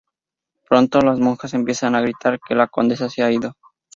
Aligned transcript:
Pronto 0.67 0.99
las 1.01 1.19
monjas 1.19 1.53
empiezan 1.53 1.93
a 1.93 2.01
gritar 2.01 2.39
que 2.39 2.55
la 2.55 2.65
Condesa 2.67 3.07
se 3.07 3.21
ha 3.21 3.31
ido. 3.31 3.53